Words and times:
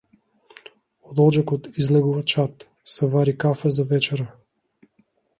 Од 1.09 1.19
оџакот 1.25 1.67
излегува 1.83 2.23
чад, 2.33 2.65
се 2.93 3.09
вари 3.11 3.35
кафе 3.43 3.73
за 3.77 3.85
вечера. 3.93 4.27